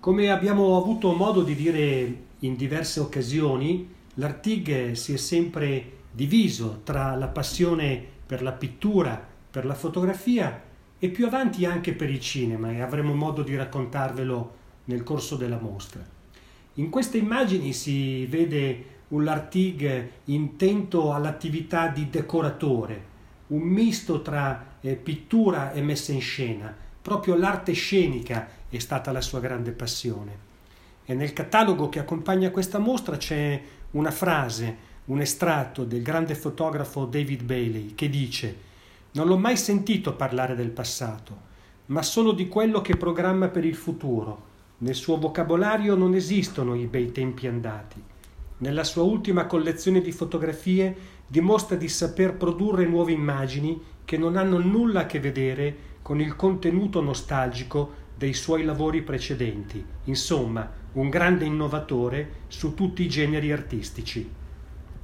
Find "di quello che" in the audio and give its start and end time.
42.32-42.96